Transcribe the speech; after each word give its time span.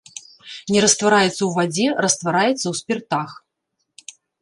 Не 0.75 0.79
раствараецца 0.85 1.35
ў 1.45 1.51
вадзе, 1.59 1.87
раствараецца 2.07 2.61
ў 2.67 2.73
спіртах. 2.83 3.29